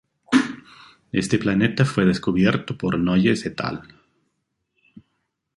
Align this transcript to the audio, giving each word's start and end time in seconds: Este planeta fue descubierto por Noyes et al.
Este 1.11 1.37
planeta 1.37 1.85
fue 1.85 2.07
descubierto 2.07 2.75
por 2.75 2.97
Noyes 2.97 3.45
et 3.45 3.61
al. 3.61 3.81